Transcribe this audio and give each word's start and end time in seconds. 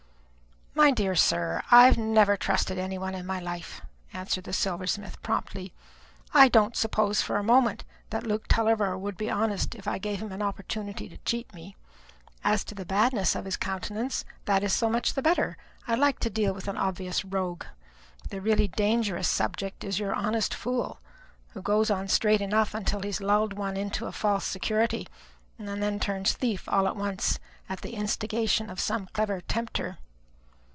"My 0.73 0.89
dear 0.89 1.13
sir, 1.15 1.61
I 1.69 1.85
have 1.85 1.97
never 1.97 2.35
trusted 2.35 2.79
any 2.79 2.97
one 2.97 3.13
in 3.13 3.25
my 3.25 3.39
life," 3.39 3.81
answered 4.13 4.45
the 4.45 4.53
silversmith 4.53 5.21
promptly. 5.21 5.73
"I 6.33 6.47
don't 6.47 6.75
for 6.75 7.37
a 7.37 7.43
moment 7.43 7.81
suppose 7.81 8.09
that 8.09 8.27
Luke 8.27 8.47
Tulliver 8.47 8.97
would 8.97 9.15
be 9.15 9.29
honest 9.29 9.75
if 9.75 9.87
I 9.87 9.99
gave 9.99 10.21
him 10.23 10.31
an 10.31 10.41
opportunity 10.41 11.07
to 11.07 11.17
cheat 11.19 11.53
me. 11.53 11.75
As 12.43 12.63
to 12.63 12.73
the 12.73 12.85
badness 12.85 13.35
of 13.35 13.45
his 13.45 13.57
countenance, 13.57 14.25
that 14.45 14.63
is 14.63 14.73
so 14.73 14.89
much 14.89 15.13
the 15.13 15.21
better. 15.21 15.55
I 15.87 15.93
like 15.93 16.17
to 16.21 16.31
deal 16.31 16.51
with 16.53 16.67
an 16.67 16.77
obvious 16.77 17.23
rogue. 17.23 17.65
The 18.29 18.41
really 18.41 18.67
dangerous 18.69 19.27
subject 19.27 19.83
is 19.83 19.99
your 19.99 20.15
honest 20.15 20.51
fool, 20.53 20.99
who 21.49 21.61
goes 21.61 21.91
on 21.91 22.07
straight 22.07 22.41
enough 22.41 22.73
till 22.85 23.01
he 23.01 23.09
has 23.09 23.21
lulled 23.21 23.53
one 23.53 23.77
into 23.77 24.07
a 24.07 24.11
false 24.11 24.45
security, 24.45 25.07
and 25.59 25.67
then 25.67 25.99
turns 25.99 26.33
thief 26.33 26.67
all 26.67 26.87
at 26.87 26.95
once 26.97 27.39
at 27.69 27.81
the 27.81 27.93
instigation 27.93 28.69
of 28.69 28.79
some 28.79 29.07
clever 29.13 29.41
tempter." 29.41 29.99